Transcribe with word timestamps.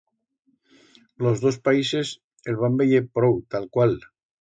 Los 1.17 1.41
dos 1.45 1.59
países 1.67 2.11
el 2.51 2.59
van 2.65 2.83
veyer 2.83 3.07
prou 3.19 3.41
talcual. 3.55 3.99